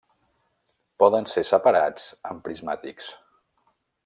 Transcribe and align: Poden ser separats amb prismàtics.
Poden 1.03 1.29
ser 1.33 1.43
separats 1.51 2.09
amb 2.31 2.45
prismàtics. 2.49 3.15